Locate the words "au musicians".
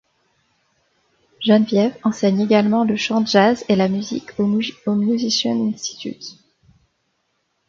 4.39-5.69